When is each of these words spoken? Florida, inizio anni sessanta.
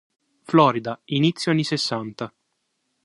Florida, 0.41 0.99
inizio 1.05 1.51
anni 1.51 1.63
sessanta. 1.63 2.33